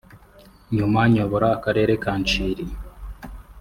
[0.75, 2.65] nyuma nyobora Akarere ka Nshiri